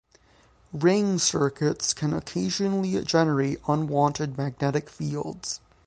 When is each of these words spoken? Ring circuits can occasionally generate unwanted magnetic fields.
Ring 0.73 1.19
circuits 1.19 1.93
can 1.93 2.11
occasionally 2.11 2.99
generate 3.03 3.61
unwanted 3.67 4.35
magnetic 4.35 4.89
fields. 4.89 5.59